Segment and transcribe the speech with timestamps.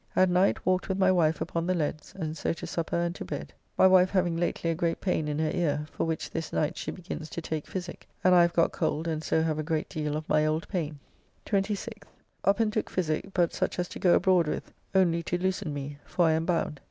[0.15, 3.23] At night walked with my wife upon the leads, and so to supper and to
[3.23, 3.53] bed.
[3.77, 6.89] My wife having lately a great pain in her ear, for which this night she
[6.89, 10.15] begins to take physique, and I have got cold and so have a great deal
[10.17, 10.97] of my old pain.
[11.45, 12.01] 26th.
[12.43, 15.99] Up and took physique, but such as to go abroad with, only to loosen me,
[16.03, 16.79] for I am bound.